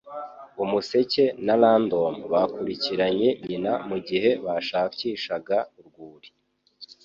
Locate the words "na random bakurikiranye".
1.45-3.29